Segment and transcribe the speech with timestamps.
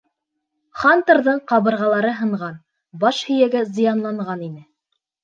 [0.83, 2.57] Хантерҙың ҡабырғалары һынған,
[3.05, 4.65] баш һөйәге зыянлаған ине.